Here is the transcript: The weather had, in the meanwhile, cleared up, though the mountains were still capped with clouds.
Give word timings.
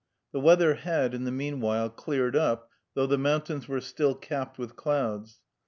The 0.31 0.39
weather 0.39 0.73
had, 0.73 1.13
in 1.13 1.25
the 1.25 1.31
meanwhile, 1.31 1.91
cleared 1.91 2.35
up, 2.35 2.71
though 2.95 3.05
the 3.05 3.19
mountains 3.19 3.67
were 3.67 3.81
still 3.81 4.15
capped 4.15 4.57
with 4.57 4.75
clouds. 4.75 5.41